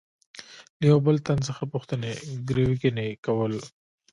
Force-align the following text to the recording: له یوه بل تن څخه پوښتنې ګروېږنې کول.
له 0.79 0.83
یوه 0.91 0.99
بل 1.05 1.17
تن 1.25 1.39
څخه 1.47 1.63
پوښتنې 1.73 2.11
ګروېږنې 2.47 3.07
کول. 3.25 3.53